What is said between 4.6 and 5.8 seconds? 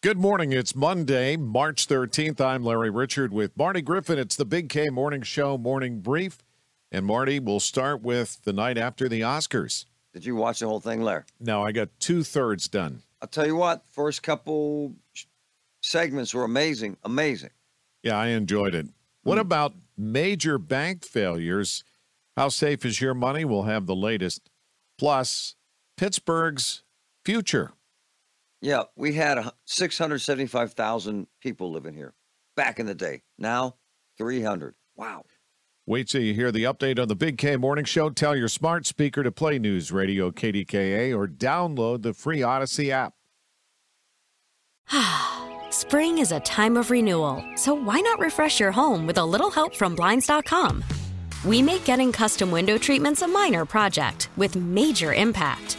K Morning Show